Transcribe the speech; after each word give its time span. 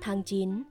Tháng 0.00 0.22
9, 0.22 0.62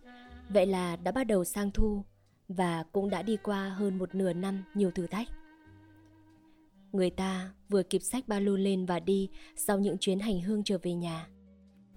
vậy 0.50 0.66
là 0.66 0.96
đã 0.96 1.12
bắt 1.12 1.24
đầu 1.24 1.44
sang 1.44 1.72
thu 1.72 2.04
và 2.48 2.84
cũng 2.92 3.10
đã 3.10 3.22
đi 3.22 3.38
qua 3.44 3.70
hơn 3.70 3.98
một 3.98 4.16
nửa 4.16 4.34
năm 4.34 4.64
nhiều 4.74 4.92
thử 4.92 5.08
thách. 5.08 5.28
Người 6.92 7.10
ta 7.10 7.52
vừa 7.70 7.84
kịp 7.84 8.00
sách 8.00 8.28
ba 8.28 8.40
lô 8.40 8.56
lên 8.56 8.86
và 8.86 9.00
đi 9.00 9.30
sau 9.56 9.80
những 9.80 9.98
chuyến 9.98 10.20
hành 10.20 10.42
hương 10.42 10.64
trở 10.64 10.78
về 10.84 10.94
nhà. 10.94 11.28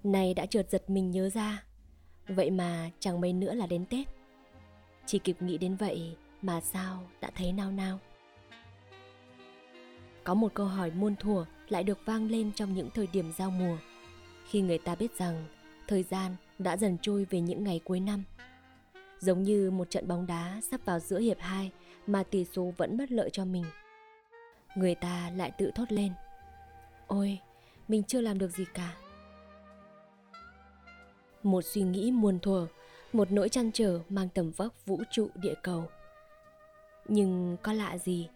Này 0.03 0.33
đã 0.33 0.45
chợt 0.45 0.67
giật 0.69 0.89
mình 0.89 1.11
nhớ 1.11 1.29
ra, 1.29 1.63
vậy 2.27 2.51
mà 2.51 2.89
chẳng 2.99 3.21
mấy 3.21 3.33
nữa 3.33 3.53
là 3.53 3.67
đến 3.67 3.85
Tết. 3.85 4.07
Chỉ 5.05 5.19
kịp 5.19 5.41
nghĩ 5.41 5.57
đến 5.57 5.75
vậy 5.75 6.15
mà 6.41 6.61
sao 6.61 7.09
đã 7.21 7.31
thấy 7.35 7.51
nao 7.53 7.71
nao. 7.71 7.99
Có 10.23 10.33
một 10.33 10.53
câu 10.53 10.65
hỏi 10.65 10.91
muôn 10.91 11.15
thuở 11.15 11.45
lại 11.69 11.83
được 11.83 11.99
vang 12.05 12.29
lên 12.29 12.51
trong 12.51 12.73
những 12.73 12.89
thời 12.93 13.07
điểm 13.07 13.31
giao 13.37 13.51
mùa. 13.51 13.77
Khi 14.49 14.61
người 14.61 14.77
ta 14.77 14.95
biết 14.95 15.17
rằng 15.17 15.45
thời 15.87 16.03
gian 16.03 16.35
đã 16.63 16.77
dần 16.77 16.97
trôi 17.01 17.25
về 17.29 17.41
những 17.41 17.63
ngày 17.63 17.81
cuối 17.83 17.99
năm. 17.99 18.23
Giống 19.19 19.43
như 19.43 19.71
một 19.71 19.89
trận 19.89 20.07
bóng 20.07 20.27
đá 20.27 20.61
sắp 20.71 20.81
vào 20.85 20.99
giữa 20.99 21.19
hiệp 21.19 21.39
2 21.39 21.71
mà 22.07 22.23
tỷ 22.23 22.45
số 22.45 22.73
vẫn 22.77 22.97
bất 22.97 23.11
lợi 23.11 23.29
cho 23.29 23.45
mình. 23.45 23.65
Người 24.75 24.95
ta 24.95 25.31
lại 25.35 25.51
tự 25.57 25.71
thốt 25.75 25.91
lên. 25.91 26.11
Ôi, 27.07 27.39
mình 27.87 28.03
chưa 28.03 28.21
làm 28.21 28.39
được 28.39 28.51
gì 28.51 28.65
cả. 28.73 28.95
Một 31.43 31.61
suy 31.61 31.81
nghĩ 31.81 32.11
muôn 32.11 32.39
thuở, 32.39 32.67
một 33.13 33.31
nỗi 33.31 33.49
chăn 33.49 33.71
trở 33.71 33.99
mang 34.09 34.29
tầm 34.29 34.51
vóc 34.51 34.85
vũ 34.85 35.03
trụ 35.11 35.29
địa 35.35 35.55
cầu. 35.63 35.85
Nhưng 37.07 37.57
có 37.63 37.73
lạ 37.73 37.97
gì, 37.97 38.29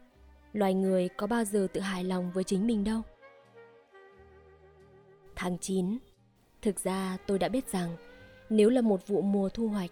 loài 0.53 0.73
người 0.73 1.09
có 1.17 1.27
bao 1.27 1.43
giờ 1.43 1.67
tự 1.73 1.81
hài 1.81 2.03
lòng 2.03 2.31
với 2.31 2.43
chính 2.43 2.67
mình 2.67 2.83
đâu. 2.83 3.01
Tháng 5.35 5.57
9 5.57 5.97
Thực 6.65 6.79
ra 6.79 7.17
tôi 7.27 7.39
đã 7.39 7.49
biết 7.49 7.71
rằng 7.71 7.95
nếu 8.49 8.69
là 8.69 8.81
một 8.81 9.07
vụ 9.07 9.21
mùa 9.21 9.49
thu 9.49 9.67
hoạch, 9.67 9.91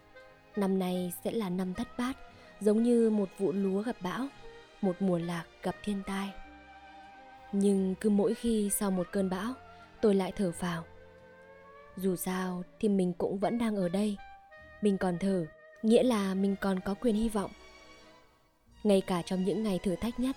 năm 0.56 0.80
nay 0.80 1.14
sẽ 1.24 1.32
là 1.32 1.50
năm 1.50 1.74
thất 1.74 1.88
bát, 1.98 2.18
giống 2.62 2.84
như 2.84 3.10
một 3.10 3.30
vụ 3.38 3.52
lúa 3.52 3.82
gặp 3.82 3.96
bão, 4.02 4.28
một 4.82 4.96
mùa 5.00 5.18
lạc 5.18 5.44
gặp 5.64 5.76
thiên 5.84 6.02
tai. 6.06 6.30
Nhưng 7.52 7.96
cứ 8.02 8.10
mỗi 8.10 8.34
khi 8.34 8.70
sau 8.70 8.92
một 8.92 9.08
cơn 9.12 9.30
bão, 9.30 9.54
tôi 10.02 10.16
lại 10.16 10.32
thở 10.36 10.52
phào. 10.52 10.84
Dù 11.98 12.16
sao 12.16 12.64
thì 12.80 12.90
mình 12.90 13.14
cũng 13.14 13.40
vẫn 13.40 13.58
đang 13.58 13.76
ở 13.76 13.90
đây. 13.90 14.18
Mình 14.82 14.98
còn 14.98 15.18
thở, 15.20 15.46
nghĩa 15.84 16.04
là 16.04 16.34
mình 16.34 16.56
còn 16.62 16.80
có 16.80 16.94
quyền 16.94 17.16
hy 17.16 17.30
vọng. 17.30 17.52
Ngay 18.84 19.02
cả 19.02 19.22
trong 19.26 19.44
những 19.44 19.64
ngày 19.64 19.80
thử 19.84 19.96
thách 19.96 20.20
nhất, 20.20 20.36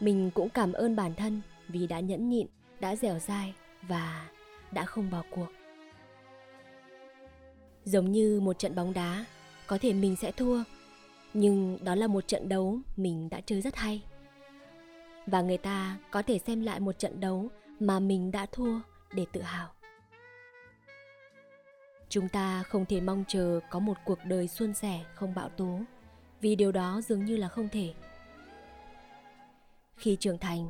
mình 0.00 0.30
cũng 0.34 0.48
cảm 0.48 0.72
ơn 0.72 0.96
bản 0.96 1.14
thân 1.14 1.40
vì 1.68 1.86
đã 1.86 2.00
nhẫn 2.00 2.28
nhịn, 2.28 2.46
đã 2.80 2.96
dẻo 2.96 3.18
dai 3.18 3.54
và 3.82 4.28
đã 4.72 4.84
không 4.84 5.10
bỏ 5.10 5.22
cuộc. 5.30 5.48
Giống 7.86 8.12
như 8.12 8.40
một 8.40 8.58
trận 8.58 8.74
bóng 8.74 8.92
đá, 8.92 9.24
có 9.66 9.78
thể 9.78 9.92
mình 9.92 10.16
sẽ 10.16 10.32
thua, 10.32 10.62
nhưng 11.34 11.78
đó 11.84 11.94
là 11.94 12.06
một 12.06 12.28
trận 12.28 12.48
đấu 12.48 12.78
mình 12.96 13.28
đã 13.30 13.40
chơi 13.40 13.60
rất 13.60 13.76
hay. 13.76 14.02
Và 15.26 15.40
người 15.42 15.58
ta 15.58 15.98
có 16.10 16.22
thể 16.22 16.38
xem 16.38 16.62
lại 16.62 16.80
một 16.80 16.98
trận 16.98 17.20
đấu 17.20 17.48
mà 17.80 18.00
mình 18.00 18.30
đã 18.30 18.46
thua 18.52 18.80
để 19.14 19.26
tự 19.32 19.40
hào. 19.42 19.68
Chúng 22.08 22.28
ta 22.28 22.62
không 22.62 22.84
thể 22.84 23.00
mong 23.00 23.24
chờ 23.28 23.60
có 23.70 23.78
một 23.78 23.96
cuộc 24.04 24.18
đời 24.24 24.48
suôn 24.48 24.74
sẻ 24.74 25.04
không 25.14 25.34
bão 25.34 25.48
tố, 25.48 25.80
vì 26.40 26.56
điều 26.56 26.72
đó 26.72 27.00
dường 27.00 27.24
như 27.24 27.36
là 27.36 27.48
không 27.48 27.68
thể. 27.68 27.94
Khi 29.96 30.16
trưởng 30.20 30.38
thành, 30.38 30.68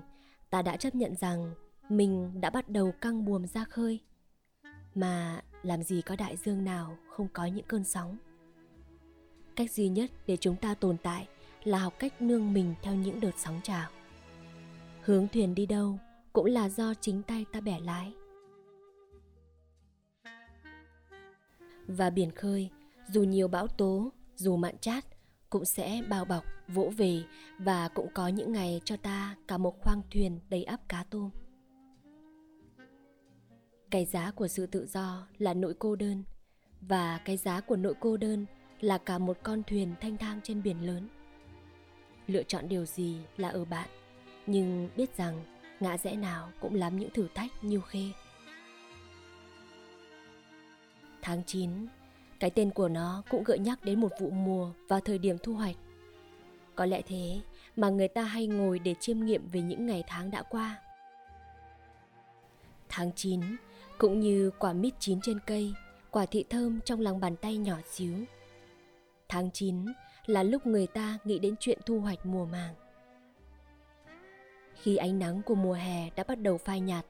ta 0.50 0.62
đã 0.62 0.76
chấp 0.76 0.94
nhận 0.94 1.16
rằng 1.16 1.54
mình 1.88 2.40
đã 2.40 2.50
bắt 2.50 2.68
đầu 2.68 2.92
căng 3.00 3.24
buồm 3.24 3.46
ra 3.46 3.64
khơi 3.64 4.00
mà 4.94 5.42
làm 5.66 5.82
gì 5.82 6.02
có 6.02 6.16
đại 6.16 6.36
dương 6.36 6.64
nào 6.64 6.98
không 7.08 7.28
có 7.32 7.46
những 7.46 7.66
cơn 7.68 7.84
sóng? 7.84 8.16
Cách 9.56 9.70
duy 9.70 9.88
nhất 9.88 10.10
để 10.26 10.36
chúng 10.36 10.56
ta 10.56 10.74
tồn 10.74 10.96
tại 11.02 11.28
là 11.64 11.78
học 11.78 11.94
cách 11.98 12.22
nương 12.22 12.52
mình 12.52 12.74
theo 12.82 12.94
những 12.94 13.20
đợt 13.20 13.30
sóng 13.36 13.60
trào. 13.62 13.90
Hướng 15.02 15.28
thuyền 15.28 15.54
đi 15.54 15.66
đâu 15.66 15.98
cũng 16.32 16.46
là 16.46 16.68
do 16.68 16.94
chính 16.94 17.22
tay 17.22 17.44
ta 17.52 17.60
bẻ 17.60 17.80
lái. 17.80 18.12
Và 21.86 22.10
biển 22.10 22.30
khơi, 22.30 22.70
dù 23.08 23.22
nhiều 23.22 23.48
bão 23.48 23.68
tố, 23.68 24.12
dù 24.36 24.56
mặn 24.56 24.78
chát, 24.78 25.04
cũng 25.50 25.64
sẽ 25.64 26.02
bao 26.08 26.24
bọc, 26.24 26.44
vỗ 26.68 26.92
về 26.96 27.22
và 27.58 27.88
cũng 27.88 28.08
có 28.14 28.28
những 28.28 28.52
ngày 28.52 28.80
cho 28.84 28.96
ta 28.96 29.36
cả 29.48 29.58
một 29.58 29.80
khoang 29.80 30.02
thuyền 30.10 30.40
đầy 30.48 30.64
ắp 30.64 30.80
cá 30.88 31.04
tôm 31.10 31.30
cái 33.90 34.04
giá 34.04 34.30
của 34.30 34.48
sự 34.48 34.66
tự 34.66 34.86
do 34.86 35.26
là 35.38 35.54
nỗi 35.54 35.74
cô 35.78 35.96
đơn, 35.96 36.22
và 36.80 37.20
cái 37.24 37.36
giá 37.36 37.60
của 37.60 37.76
nỗi 37.76 37.94
cô 38.00 38.16
đơn 38.16 38.46
là 38.80 38.98
cả 38.98 39.18
một 39.18 39.38
con 39.42 39.62
thuyền 39.62 39.94
thanh 40.00 40.16
thang 40.16 40.40
trên 40.42 40.62
biển 40.62 40.86
lớn. 40.86 41.08
Lựa 42.26 42.42
chọn 42.42 42.68
điều 42.68 42.86
gì 42.86 43.16
là 43.36 43.48
ở 43.48 43.64
bạn, 43.64 43.88
nhưng 44.46 44.88
biết 44.96 45.16
rằng 45.16 45.44
ngã 45.80 45.98
rẽ 45.98 46.16
nào 46.16 46.52
cũng 46.60 46.74
lắm 46.74 46.98
những 46.98 47.10
thử 47.10 47.28
thách 47.34 47.64
như 47.64 47.80
khê. 47.88 48.10
Tháng 51.22 51.42
9 51.46 51.70
cái 52.40 52.50
tên 52.50 52.70
của 52.70 52.88
nó 52.88 53.22
cũng 53.30 53.44
gợi 53.44 53.58
nhắc 53.58 53.84
đến 53.84 54.00
một 54.00 54.12
vụ 54.20 54.30
mùa 54.30 54.72
và 54.88 55.00
thời 55.00 55.18
điểm 55.18 55.36
thu 55.42 55.54
hoạch. 55.54 55.76
Có 56.74 56.86
lẽ 56.86 57.02
thế 57.02 57.40
mà 57.76 57.88
người 57.88 58.08
ta 58.08 58.22
hay 58.22 58.46
ngồi 58.46 58.78
để 58.78 58.94
chiêm 59.00 59.20
nghiệm 59.20 59.48
về 59.48 59.60
những 59.60 59.86
ngày 59.86 60.04
tháng 60.06 60.30
đã 60.30 60.42
qua. 60.42 60.82
Tháng 62.88 63.12
9 63.12 63.40
cũng 63.98 64.20
như 64.20 64.50
quả 64.58 64.72
mít 64.72 64.94
chín 64.98 65.20
trên 65.22 65.38
cây, 65.46 65.74
quả 66.10 66.26
thị 66.26 66.44
thơm 66.50 66.80
trong 66.84 67.00
lòng 67.00 67.20
bàn 67.20 67.36
tay 67.36 67.56
nhỏ 67.56 67.76
xíu. 67.90 68.14
Tháng 69.28 69.50
9 69.50 69.84
là 70.26 70.42
lúc 70.42 70.66
người 70.66 70.86
ta 70.86 71.18
nghĩ 71.24 71.38
đến 71.38 71.54
chuyện 71.60 71.78
thu 71.86 72.00
hoạch 72.00 72.26
mùa 72.26 72.44
màng. 72.44 72.74
Khi 74.74 74.96
ánh 74.96 75.18
nắng 75.18 75.42
của 75.42 75.54
mùa 75.54 75.72
hè 75.72 76.10
đã 76.16 76.24
bắt 76.28 76.40
đầu 76.40 76.58
phai 76.58 76.80
nhạt, 76.80 77.06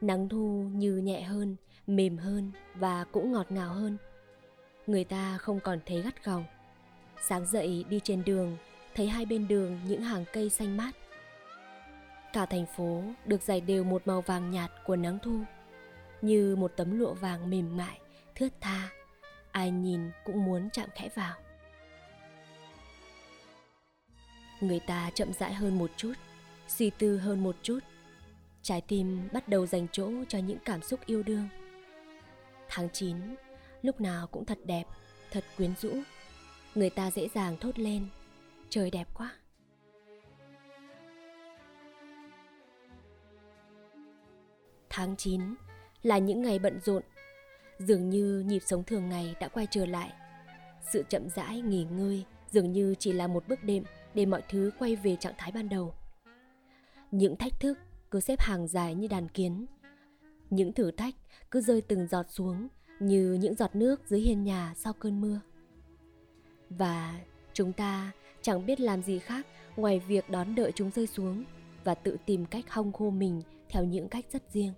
nắng 0.00 0.28
thu 0.28 0.64
như 0.72 0.96
nhẹ 0.96 1.22
hơn, 1.22 1.56
mềm 1.86 2.18
hơn 2.18 2.52
và 2.74 3.04
cũng 3.04 3.32
ngọt 3.32 3.46
ngào 3.52 3.72
hơn. 3.72 3.96
Người 4.86 5.04
ta 5.04 5.38
không 5.38 5.60
còn 5.60 5.78
thấy 5.86 6.02
gắt 6.02 6.24
gỏng. 6.24 6.44
Sáng 7.28 7.46
dậy 7.46 7.84
đi 7.88 8.00
trên 8.04 8.24
đường, 8.24 8.56
thấy 8.94 9.08
hai 9.08 9.26
bên 9.26 9.48
đường 9.48 9.80
những 9.86 10.02
hàng 10.02 10.24
cây 10.32 10.50
xanh 10.50 10.76
mát. 10.76 10.92
Cả 12.32 12.46
thành 12.46 12.66
phố 12.76 13.02
được 13.26 13.42
dày 13.42 13.60
đều 13.60 13.84
một 13.84 14.02
màu 14.04 14.20
vàng 14.20 14.50
nhạt 14.50 14.70
của 14.86 14.96
nắng 14.96 15.18
thu 15.22 15.40
như 16.22 16.56
một 16.56 16.72
tấm 16.76 16.98
lụa 16.98 17.14
vàng 17.14 17.50
mềm 17.50 17.76
mại, 17.76 18.00
thướt 18.34 18.52
tha, 18.60 18.88
ai 19.52 19.70
nhìn 19.70 20.10
cũng 20.24 20.44
muốn 20.44 20.70
chạm 20.70 20.88
khẽ 20.94 21.08
vào. 21.14 21.34
Người 24.60 24.80
ta 24.80 25.10
chậm 25.14 25.32
rãi 25.32 25.54
hơn 25.54 25.78
một 25.78 25.90
chút, 25.96 26.12
suy 26.68 26.90
tư 26.90 27.18
hơn 27.18 27.42
một 27.42 27.56
chút. 27.62 27.78
Trái 28.62 28.80
tim 28.80 29.28
bắt 29.32 29.48
đầu 29.48 29.66
dành 29.66 29.86
chỗ 29.92 30.10
cho 30.28 30.38
những 30.38 30.58
cảm 30.64 30.82
xúc 30.82 31.00
yêu 31.06 31.22
đương. 31.22 31.48
Tháng 32.68 32.88
9, 32.92 33.16
lúc 33.82 34.00
nào 34.00 34.26
cũng 34.26 34.44
thật 34.44 34.58
đẹp, 34.64 34.84
thật 35.30 35.44
quyến 35.56 35.74
rũ. 35.80 35.96
Người 36.74 36.90
ta 36.90 37.10
dễ 37.10 37.28
dàng 37.34 37.56
thốt 37.60 37.78
lên, 37.78 38.06
trời 38.68 38.90
đẹp 38.90 39.08
quá. 39.14 39.34
Tháng 44.90 45.16
9 45.16 45.54
là 46.02 46.18
những 46.18 46.42
ngày 46.42 46.58
bận 46.58 46.80
rộn. 46.80 47.02
Dường 47.78 48.10
như 48.10 48.44
nhịp 48.46 48.62
sống 48.66 48.84
thường 48.84 49.08
ngày 49.08 49.34
đã 49.40 49.48
quay 49.48 49.66
trở 49.70 49.86
lại. 49.86 50.12
Sự 50.92 51.04
chậm 51.08 51.28
rãi 51.28 51.60
nghỉ 51.60 51.84
ngơi 51.84 52.24
dường 52.50 52.72
như 52.72 52.94
chỉ 52.98 53.12
là 53.12 53.26
một 53.26 53.48
bước 53.48 53.64
đệm 53.64 53.84
để 54.14 54.26
mọi 54.26 54.42
thứ 54.48 54.70
quay 54.78 54.96
về 54.96 55.16
trạng 55.16 55.34
thái 55.38 55.52
ban 55.52 55.68
đầu. 55.68 55.94
Những 57.10 57.36
thách 57.36 57.60
thức 57.60 57.78
cứ 58.10 58.20
xếp 58.20 58.40
hàng 58.40 58.68
dài 58.68 58.94
như 58.94 59.08
đàn 59.08 59.28
kiến. 59.28 59.66
Những 60.50 60.72
thử 60.72 60.90
thách 60.90 61.14
cứ 61.50 61.60
rơi 61.60 61.80
từng 61.80 62.06
giọt 62.06 62.26
xuống 62.30 62.68
như 63.00 63.38
những 63.40 63.54
giọt 63.54 63.76
nước 63.76 64.00
dưới 64.06 64.20
hiên 64.20 64.44
nhà 64.44 64.74
sau 64.76 64.92
cơn 64.92 65.20
mưa. 65.20 65.40
Và 66.70 67.20
chúng 67.52 67.72
ta 67.72 68.12
chẳng 68.42 68.66
biết 68.66 68.80
làm 68.80 69.02
gì 69.02 69.18
khác 69.18 69.46
ngoài 69.76 69.98
việc 69.98 70.30
đón 70.30 70.54
đợi 70.54 70.72
chúng 70.74 70.90
rơi 70.90 71.06
xuống 71.06 71.44
và 71.84 71.94
tự 71.94 72.16
tìm 72.26 72.46
cách 72.46 72.64
hong 72.70 72.92
khô 72.92 73.10
mình 73.10 73.42
theo 73.68 73.84
những 73.84 74.08
cách 74.08 74.24
rất 74.32 74.42
riêng 74.52 74.72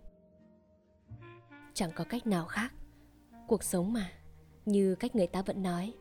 chẳng 1.74 1.90
có 1.94 2.04
cách 2.04 2.26
nào 2.26 2.46
khác. 2.46 2.72
Cuộc 3.46 3.62
sống 3.62 3.92
mà, 3.92 4.10
như 4.66 4.94
cách 4.94 5.16
người 5.16 5.26
ta 5.26 5.42
vẫn 5.42 5.62
nói. 5.62 5.92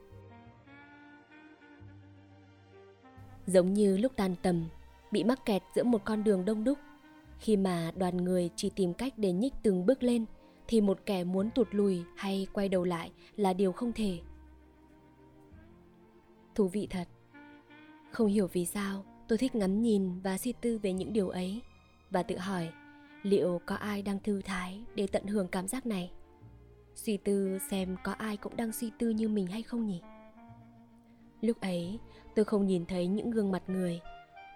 Giống 3.47 3.73
như 3.73 3.97
lúc 3.97 4.11
tan 4.15 4.35
tầm, 4.41 4.65
bị 5.11 5.23
mắc 5.23 5.45
kẹt 5.45 5.61
giữa 5.75 5.83
một 5.83 6.01
con 6.05 6.23
đường 6.23 6.45
đông 6.45 6.63
đúc, 6.63 6.77
khi 7.39 7.57
mà 7.57 7.91
đoàn 7.95 8.17
người 8.17 8.49
chỉ 8.55 8.69
tìm 8.69 8.93
cách 8.93 9.13
để 9.17 9.31
nhích 9.31 9.53
từng 9.63 9.85
bước 9.85 10.03
lên, 10.03 10.25
thì 10.67 10.81
một 10.81 10.99
kẻ 11.05 11.23
muốn 11.23 11.49
tụt 11.49 11.67
lùi 11.71 12.03
hay 12.15 12.47
quay 12.53 12.69
đầu 12.69 12.83
lại 12.83 13.11
là 13.35 13.53
điều 13.53 13.71
không 13.71 13.93
thể. 13.93 14.19
Thú 16.55 16.67
vị 16.67 16.87
thật. 16.89 17.07
Không 18.11 18.27
hiểu 18.27 18.47
vì 18.47 18.65
sao, 18.65 19.05
tôi 19.27 19.37
thích 19.37 19.55
ngắm 19.55 19.81
nhìn 19.81 20.19
và 20.19 20.37
suy 20.37 20.53
tư 20.61 20.77
về 20.77 20.93
những 20.93 21.13
điều 21.13 21.29
ấy, 21.29 21.61
và 22.09 22.23
tự 22.23 22.37
hỏi 22.37 22.71
liệu 23.23 23.61
có 23.65 23.75
ai 23.75 24.01
đang 24.01 24.19
thư 24.19 24.41
thái 24.41 24.83
để 24.95 25.07
tận 25.07 25.25
hưởng 25.25 25.47
cảm 25.47 25.67
giác 25.67 25.85
này 25.85 26.11
Suy 26.95 27.17
tư 27.17 27.59
xem 27.69 27.95
có 28.03 28.11
ai 28.11 28.37
cũng 28.37 28.55
đang 28.55 28.71
suy 28.71 28.91
tư 28.99 29.09
như 29.09 29.29
mình 29.29 29.47
hay 29.47 29.63
không 29.63 29.85
nhỉ? 29.85 30.01
Lúc 31.41 31.61
ấy, 31.61 31.99
tôi 32.35 32.45
không 32.45 32.65
nhìn 32.65 32.85
thấy 32.85 33.07
những 33.07 33.31
gương 33.31 33.51
mặt 33.51 33.63
người. 33.67 34.01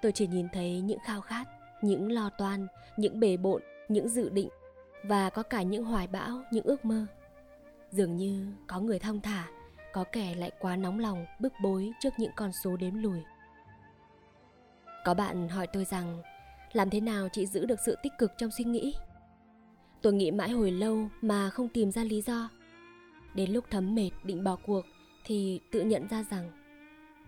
Tôi 0.02 0.12
chỉ 0.12 0.28
nhìn 0.28 0.48
thấy 0.54 0.82
những 0.82 1.00
khao 1.00 1.22
khát, 1.22 1.46
những 1.82 2.12
lo 2.12 2.30
toan, 2.38 2.68
những 2.98 3.20
bề 3.20 3.38
bộn, 3.38 3.62
những 3.90 4.10
dự 4.10 4.30
định 4.30 4.50
và 5.04 5.30
có 5.30 5.44
cả 5.44 5.62
những 5.62 5.84
hoài 5.84 6.08
bão, 6.08 6.42
những 6.52 6.66
ước 6.66 6.86
mơ. 6.86 7.06
Dường 7.92 8.16
như 8.16 8.54
có 8.68 8.80
người 8.80 9.00
thong 9.00 9.22
thả, 9.22 9.48
có 9.94 10.04
kẻ 10.12 10.36
lại 10.36 10.52
quá 10.60 10.76
nóng 10.76 11.00
lòng, 11.00 11.26
bức 11.40 11.54
bối 11.64 11.92
trước 12.00 12.14
những 12.18 12.32
con 12.36 12.52
số 12.52 12.78
đếm 12.78 12.94
lùi. 12.96 13.20
Có 15.06 15.14
bạn 15.14 15.50
hỏi 15.50 15.68
tôi 15.68 15.86
rằng 15.86 16.22
làm 16.74 16.90
thế 16.90 17.00
nào 17.00 17.30
chị 17.30 17.46
giữ 17.46 17.66
được 17.66 17.80
sự 17.86 17.96
tích 18.04 18.14
cực 18.18 18.32
trong 18.38 18.52
suy 18.52 18.64
nghĩ? 18.64 18.96
Tôi 20.02 20.14
nghĩ 20.14 20.32
mãi 20.32 20.50
hồi 20.50 20.72
lâu 20.72 21.10
mà 21.22 21.50
không 21.50 21.70
tìm 21.70 21.92
ra 21.92 22.04
lý 22.04 22.22
do. 22.22 22.50
Đến 23.34 23.52
lúc 23.52 23.66
thấm 23.70 23.96
mệt, 23.96 24.12
định 24.24 24.44
bỏ 24.44 24.56
cuộc, 24.66 24.86
thì 25.26 25.60
tự 25.72 25.82
nhận 25.82 26.08
ra 26.08 26.24
rằng, 26.24 26.52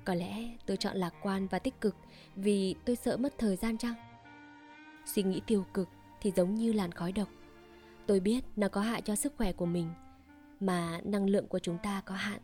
có 0.06 0.14
lẽ 0.14 0.50
tôi 0.66 0.78
chọn 0.78 0.98
lạc 0.98 1.14
quan 1.22 1.48
và 1.48 1.60
tích 1.60 1.82
cực 1.82 1.96
vì 2.36 2.76
tôi 2.86 2.96
sợ 2.96 3.18
mất 3.18 3.34
thời 3.38 3.56
gian 3.56 3.78
chăng? 3.78 3.94
Suy 5.06 5.24
nghĩ 5.24 5.42
tiêu 5.48 5.66
cực 5.74 5.90
thì 6.22 6.32
giống 6.36 6.56
như 6.56 6.74
làn 6.74 6.92
khói 6.92 7.12
độc. 7.12 7.28
Tôi 8.08 8.20
biết 8.20 8.44
nó 8.56 8.68
có 8.68 8.82
hại 8.82 9.02
cho 9.02 9.16
sức 9.16 9.34
khỏe 9.38 9.54
của 9.54 9.66
mình, 9.66 9.90
mà 10.60 11.00
năng 11.04 11.30
lượng 11.30 11.48
của 11.48 11.60
chúng 11.60 11.78
ta 11.84 12.02
có 12.06 12.16
hạn. 12.16 12.40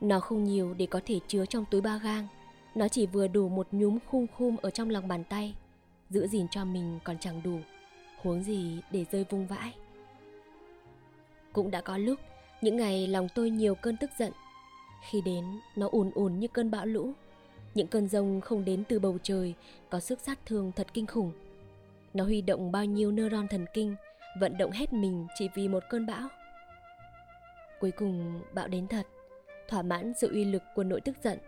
Nó 0.00 0.20
không 0.20 0.44
nhiều 0.44 0.74
để 0.74 0.86
có 0.86 1.00
thể 1.06 1.20
chứa 1.28 1.46
trong 1.46 1.64
túi 1.70 1.80
ba 1.80 1.98
gang. 1.98 2.26
Nó 2.74 2.88
chỉ 2.88 3.06
vừa 3.06 3.28
đủ 3.28 3.48
một 3.48 3.68
nhúm 3.72 3.98
khung 4.06 4.26
khum 4.36 4.56
ở 4.56 4.70
trong 4.70 4.90
lòng 4.90 5.08
bàn 5.08 5.24
tay. 5.24 5.54
Giữ 6.14 6.26
gìn 6.26 6.48
cho 6.48 6.64
mình 6.64 6.98
còn 7.04 7.18
chẳng 7.18 7.40
đủ. 7.44 7.58
Huống 8.22 8.42
gì 8.42 8.80
để 8.90 9.04
rơi 9.12 9.24
vung 9.30 9.46
vãi. 9.46 9.74
Cũng 11.52 11.70
đã 11.70 11.80
có 11.80 11.96
lúc, 11.96 12.20
những 12.60 12.76
ngày 12.76 13.06
lòng 13.06 13.28
tôi 13.34 13.50
nhiều 13.50 13.74
cơn 13.74 13.96
tức 13.96 14.10
giận. 14.18 14.32
Khi 15.10 15.20
đến, 15.20 15.44
nó 15.76 15.88
ùn 15.92 16.10
ùn 16.14 16.38
như 16.38 16.48
cơn 16.48 16.70
bão 16.70 16.86
lũ. 16.86 17.12
Những 17.74 17.86
cơn 17.86 18.08
rông 18.08 18.40
không 18.40 18.64
đến 18.64 18.84
từ 18.88 18.98
bầu 18.98 19.18
trời, 19.22 19.54
có 19.90 20.00
sức 20.00 20.20
sát 20.20 20.38
thương 20.46 20.72
thật 20.72 20.86
kinh 20.94 21.06
khủng. 21.06 21.32
Nó 22.14 22.24
huy 22.24 22.40
động 22.42 22.72
bao 22.72 22.84
nhiêu 22.84 23.12
neuron 23.12 23.48
thần 23.48 23.66
kinh, 23.74 23.96
vận 24.40 24.58
động 24.58 24.70
hết 24.70 24.92
mình 24.92 25.26
chỉ 25.38 25.48
vì 25.54 25.68
một 25.68 25.82
cơn 25.90 26.06
bão. 26.06 26.28
Cuối 27.80 27.90
cùng 27.90 28.40
bão 28.52 28.68
đến 28.68 28.86
thật 28.86 29.06
thỏa 29.68 29.82
mãn 29.82 30.12
sự 30.20 30.32
uy 30.32 30.44
lực 30.44 30.62
của 30.74 30.84
nỗi 30.84 31.00
tức 31.00 31.16
giận. 31.24 31.38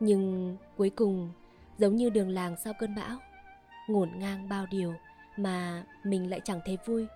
Nhưng 0.00 0.56
cuối 0.76 0.90
cùng, 0.90 1.30
giống 1.78 1.96
như 1.96 2.10
đường 2.10 2.30
làng 2.30 2.56
sau 2.64 2.72
cơn 2.78 2.94
bão, 2.94 3.18
ngổn 3.88 4.10
ngang 4.18 4.48
bao 4.48 4.66
điều 4.70 4.94
mà 5.36 5.84
mình 6.04 6.30
lại 6.30 6.40
chẳng 6.44 6.60
thấy 6.64 6.78
vui. 6.86 7.06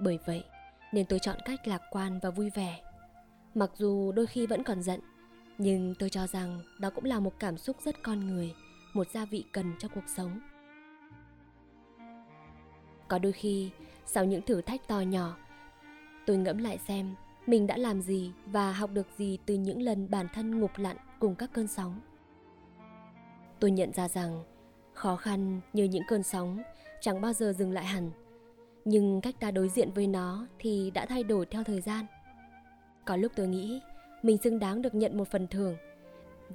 Bởi 0.00 0.18
vậy, 0.26 0.44
nên 0.92 1.06
tôi 1.06 1.18
chọn 1.18 1.36
cách 1.44 1.68
lạc 1.68 1.82
quan 1.90 2.18
và 2.22 2.30
vui 2.30 2.50
vẻ. 2.50 2.80
Mặc 3.54 3.70
dù 3.74 4.12
đôi 4.12 4.26
khi 4.26 4.46
vẫn 4.46 4.62
còn 4.62 4.82
giận, 4.82 5.00
nhưng 5.58 5.94
tôi 5.98 6.10
cho 6.10 6.26
rằng 6.26 6.60
đó 6.80 6.90
cũng 6.90 7.04
là 7.04 7.20
một 7.20 7.32
cảm 7.38 7.58
xúc 7.58 7.76
rất 7.84 8.02
con 8.02 8.26
người, 8.26 8.54
một 8.94 9.10
gia 9.10 9.24
vị 9.24 9.44
cần 9.52 9.72
cho 9.78 9.88
cuộc 9.88 10.08
sống. 10.16 10.40
Có 13.08 13.18
đôi 13.18 13.32
khi, 13.32 13.70
sau 14.06 14.24
những 14.24 14.42
thử 14.42 14.60
thách 14.60 14.88
to 14.88 15.00
nhỏ, 15.00 15.36
tôi 16.26 16.36
ngẫm 16.36 16.58
lại 16.58 16.78
xem 16.78 17.14
mình 17.46 17.66
đã 17.66 17.76
làm 17.76 18.02
gì 18.02 18.32
và 18.46 18.72
học 18.72 18.90
được 18.92 19.06
gì 19.18 19.38
từ 19.46 19.54
những 19.54 19.82
lần 19.82 20.10
bản 20.10 20.26
thân 20.34 20.60
ngục 20.60 20.70
lặn 20.76 20.96
cùng 21.18 21.34
các 21.34 21.50
cơn 21.52 21.68
sóng 21.68 22.00
tôi 23.60 23.70
nhận 23.70 23.92
ra 23.92 24.08
rằng 24.08 24.44
khó 25.04 25.16
khăn 25.16 25.60
như 25.72 25.84
những 25.84 26.02
cơn 26.08 26.22
sóng, 26.22 26.62
chẳng 27.00 27.20
bao 27.20 27.32
giờ 27.32 27.52
dừng 27.52 27.72
lại 27.72 27.84
hẳn. 27.84 28.10
Nhưng 28.84 29.20
cách 29.20 29.34
ta 29.40 29.50
đối 29.50 29.68
diện 29.68 29.90
với 29.92 30.06
nó 30.06 30.46
thì 30.58 30.90
đã 30.94 31.06
thay 31.06 31.22
đổi 31.22 31.46
theo 31.46 31.64
thời 31.64 31.80
gian. 31.80 32.06
Có 33.04 33.16
lúc 33.16 33.32
tôi 33.36 33.48
nghĩ 33.48 33.80
mình 34.22 34.38
xứng 34.38 34.58
đáng 34.58 34.82
được 34.82 34.94
nhận 34.94 35.16
một 35.16 35.28
phần 35.28 35.46
thưởng, 35.46 35.76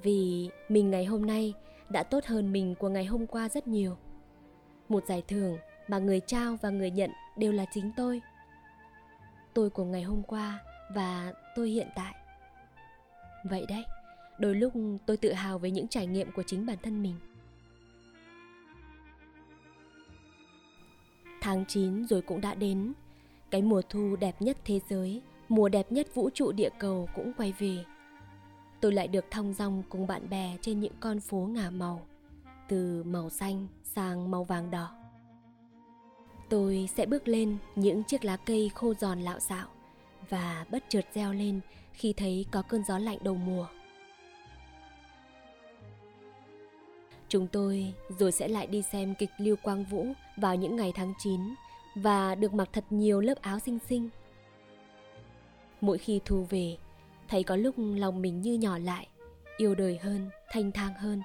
vì 0.02 0.50
mình 0.68 0.90
ngày 0.90 1.04
hôm 1.04 1.26
nay 1.26 1.54
đã 1.88 2.02
tốt 2.02 2.24
hơn 2.24 2.52
mình 2.52 2.74
của 2.74 2.88
ngày 2.88 3.04
hôm 3.04 3.26
qua 3.26 3.48
rất 3.48 3.68
nhiều. 3.68 3.96
Một 4.88 5.04
giải 5.06 5.22
thưởng 5.28 5.58
mà 5.88 5.98
người 5.98 6.20
trao 6.20 6.56
và 6.62 6.70
người 6.70 6.90
nhận 6.90 7.10
đều 7.36 7.52
là 7.52 7.64
chính 7.72 7.92
tôi. 7.96 8.22
Tôi 9.54 9.70
của 9.70 9.84
ngày 9.84 10.02
hôm 10.02 10.22
qua 10.22 10.58
và 10.94 11.32
tôi 11.56 11.68
hiện 11.68 11.88
tại. 11.94 12.14
Vậy 13.44 13.66
đấy, 13.68 13.84
đôi 14.38 14.54
lúc 14.54 14.72
tôi 15.06 15.16
tự 15.16 15.32
hào 15.32 15.58
về 15.58 15.70
những 15.70 15.88
trải 15.88 16.06
nghiệm 16.06 16.32
của 16.32 16.42
chính 16.46 16.66
bản 16.66 16.78
thân 16.82 17.02
mình. 17.02 17.16
Tháng 21.40 21.64
9 21.68 22.06
rồi 22.06 22.22
cũng 22.22 22.40
đã 22.40 22.54
đến. 22.54 22.92
Cái 23.50 23.62
mùa 23.62 23.82
thu 23.88 24.16
đẹp 24.20 24.42
nhất 24.42 24.56
thế 24.64 24.80
giới, 24.88 25.22
mùa 25.48 25.68
đẹp 25.68 25.92
nhất 25.92 26.14
vũ 26.14 26.30
trụ 26.34 26.52
địa 26.52 26.70
cầu 26.78 27.08
cũng 27.14 27.32
quay 27.36 27.52
về. 27.58 27.84
Tôi 28.80 28.92
lại 28.92 29.08
được 29.08 29.24
thong 29.30 29.54
dong 29.54 29.82
cùng 29.88 30.06
bạn 30.06 30.30
bè 30.30 30.56
trên 30.60 30.80
những 30.80 30.92
con 31.00 31.20
phố 31.20 31.38
ngả 31.38 31.70
màu, 31.70 32.06
từ 32.68 33.02
màu 33.02 33.30
xanh 33.30 33.66
sang 33.84 34.30
màu 34.30 34.44
vàng 34.44 34.70
đỏ. 34.70 34.90
Tôi 36.48 36.88
sẽ 36.96 37.06
bước 37.06 37.28
lên 37.28 37.56
những 37.76 38.02
chiếc 38.02 38.24
lá 38.24 38.36
cây 38.36 38.70
khô 38.74 38.94
giòn 38.94 39.20
lạo 39.20 39.40
xạo 39.40 39.68
và 40.28 40.66
bất 40.70 40.84
chợt 40.88 41.04
reo 41.14 41.32
lên 41.32 41.60
khi 41.92 42.12
thấy 42.12 42.46
có 42.50 42.62
cơn 42.62 42.84
gió 42.84 42.98
lạnh 42.98 43.18
đầu 43.22 43.34
mùa. 43.34 43.66
Chúng 47.30 47.46
tôi 47.46 47.94
rồi 48.18 48.32
sẽ 48.32 48.48
lại 48.48 48.66
đi 48.66 48.82
xem 48.82 49.14
kịch 49.14 49.30
Lưu 49.38 49.56
Quang 49.62 49.84
Vũ 49.84 50.06
vào 50.36 50.56
những 50.56 50.76
ngày 50.76 50.92
tháng 50.94 51.14
9 51.18 51.40
và 51.94 52.34
được 52.34 52.54
mặc 52.54 52.68
thật 52.72 52.84
nhiều 52.90 53.20
lớp 53.20 53.42
áo 53.42 53.58
xinh 53.58 53.78
xinh. 53.88 54.08
Mỗi 55.80 55.98
khi 55.98 56.20
thu 56.24 56.46
về, 56.50 56.76
thấy 57.28 57.42
có 57.42 57.56
lúc 57.56 57.74
lòng 57.78 58.22
mình 58.22 58.40
như 58.40 58.54
nhỏ 58.54 58.78
lại, 58.78 59.06
yêu 59.56 59.74
đời 59.74 59.98
hơn, 60.02 60.30
thanh 60.50 60.72
thang 60.72 60.94
hơn. 60.94 61.22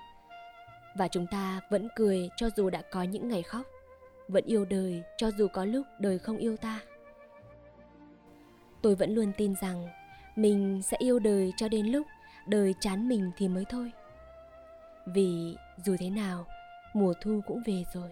Và 0.98 1.08
chúng 1.08 1.28
ta 1.32 1.62
vẫn 1.70 1.88
cười 1.96 2.30
cho 2.38 2.50
dù 2.58 2.70
đã 2.70 2.82
có 2.92 3.04
những 3.04 3.28
ngày 3.28 3.42
khóc, 3.42 3.66
vẫn 4.28 4.46
yêu 4.46 4.66
đời 4.66 5.04
cho 5.18 5.32
dù 5.38 5.48
có 5.48 5.66
lúc 5.66 5.86
đời 6.00 6.20
không 6.20 6.38
yêu 6.38 6.58
ta 6.58 6.82
tôi 8.86 8.96
vẫn 8.96 9.16
luôn 9.16 9.32
tin 9.38 9.54
rằng 9.62 9.88
mình 10.36 10.82
sẽ 10.84 10.98
yêu 11.00 11.20
đời 11.20 11.54
cho 11.58 11.68
đến 11.68 11.86
lúc 11.86 12.08
đời 12.48 12.74
chán 12.80 13.10
mình 13.10 13.32
thì 13.38 13.48
mới 13.48 13.66
thôi 13.70 13.92
vì 15.06 15.56
dù 15.86 15.96
thế 16.00 16.10
nào, 16.10 16.46
mùa 16.94 17.14
thu 17.22 17.42
cũng 17.48 17.62
về 17.66 17.84
rồi. 17.94 18.10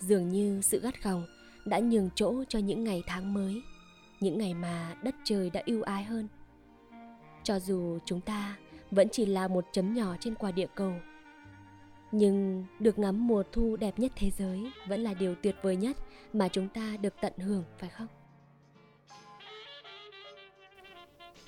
Dường 0.00 0.28
như 0.28 0.60
sự 0.62 0.80
gắt 0.80 1.02
gỏng 1.02 1.26
đã 1.64 1.78
nhường 1.78 2.10
chỗ 2.14 2.44
cho 2.48 2.58
những 2.58 2.84
ngày 2.84 3.02
tháng 3.06 3.34
mới, 3.34 3.62
những 4.20 4.38
ngày 4.38 4.54
mà 4.54 4.94
đất 5.02 5.14
trời 5.24 5.50
đã 5.50 5.62
ưu 5.66 5.82
ái 5.82 6.04
hơn. 6.04 6.28
Cho 7.42 7.58
dù 7.58 7.98
chúng 8.04 8.20
ta 8.20 8.56
vẫn 8.90 9.08
chỉ 9.12 9.26
là 9.26 9.48
một 9.48 9.64
chấm 9.72 9.94
nhỏ 9.94 10.16
trên 10.20 10.34
quả 10.34 10.52
địa 10.52 10.68
cầu, 10.74 10.92
nhưng 12.12 12.64
được 12.78 12.98
ngắm 12.98 13.26
mùa 13.26 13.42
thu 13.52 13.76
đẹp 13.76 13.98
nhất 13.98 14.12
thế 14.16 14.30
giới 14.30 14.72
vẫn 14.88 15.00
là 15.00 15.14
điều 15.14 15.34
tuyệt 15.34 15.56
vời 15.62 15.76
nhất 15.76 15.96
mà 16.32 16.48
chúng 16.48 16.68
ta 16.68 16.96
được 17.00 17.14
tận 17.20 17.32
hưởng, 17.38 17.64
phải 17.78 17.90
không? 17.90 18.06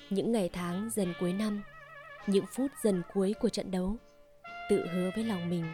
Những 0.09 0.31
ngày 0.31 0.49
tháng 0.53 0.89
dần 0.89 1.13
cuối 1.19 1.33
năm 1.33 1.61
những 2.29 2.45
phút 2.55 2.71
dần 2.83 3.01
cuối 3.13 3.33
của 3.39 3.49
trận 3.49 3.71
đấu. 3.71 3.95
Tự 4.69 4.87
hứa 4.93 5.09
với 5.15 5.23
lòng 5.23 5.49
mình, 5.49 5.65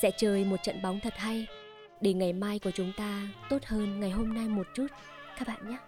sẽ 0.00 0.10
chơi 0.16 0.44
một 0.44 0.56
trận 0.62 0.82
bóng 0.82 1.00
thật 1.00 1.14
hay. 1.16 1.46
Để 2.00 2.12
ngày 2.12 2.32
mai 2.32 2.58
của 2.58 2.70
chúng 2.70 2.92
ta 2.96 3.28
tốt 3.50 3.64
hơn 3.64 4.00
ngày 4.00 4.10
hôm 4.10 4.34
nay 4.34 4.48
một 4.48 4.66
chút, 4.74 4.86
các 5.38 5.48
bạn 5.48 5.70
nhé. 5.70 5.78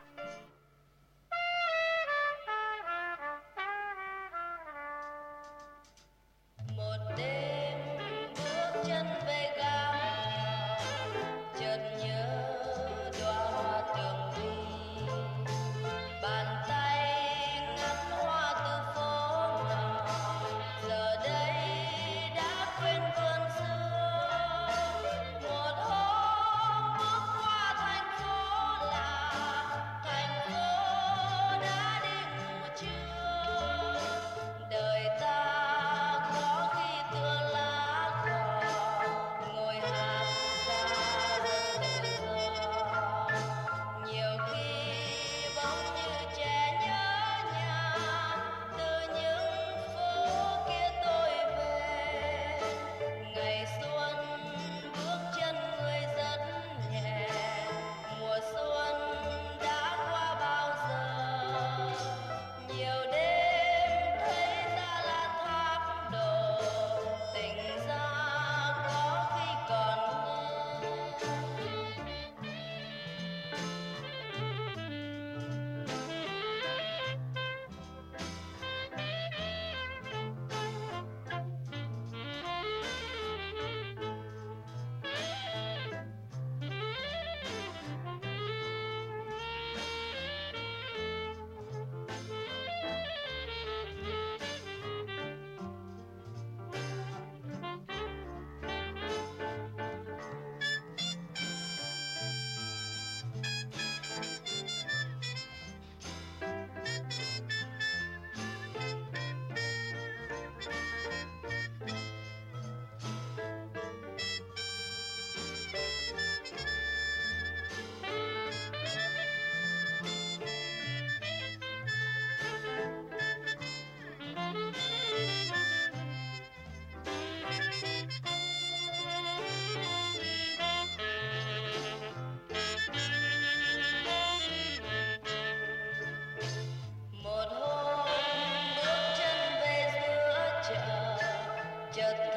just 141.95 142.34